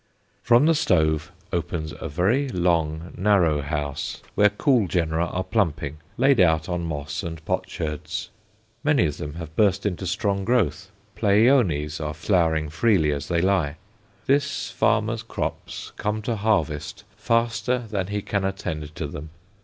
[0.41, 6.39] From the stove opens a very long, narrow house, where cool genera are "plumping," laid
[6.39, 8.31] out on moss and potsherds;
[8.83, 10.89] many of them have burst into strong growth.
[11.15, 13.75] Pleiones are flowering freely as they lie.
[14.25, 19.29] This farmer's crops come to harvest faster than he can attend to them.